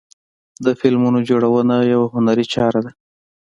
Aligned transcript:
د 0.65 0.67
فلمونو 0.79 1.19
جوړونه 1.29 1.75
یوه 1.93 2.07
هنري 2.15 2.45
چاره 2.53 2.79
ده. 2.85 2.91